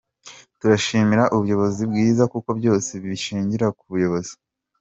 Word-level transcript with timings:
Turashimira 0.59 1.23
ubuyobozi 1.35 1.81
bwiza 1.91 2.23
kuko 2.33 2.49
byose 2.59 2.91
bishingira 3.03 3.65
ku 3.77 3.83
buyobozi.” 3.91 4.33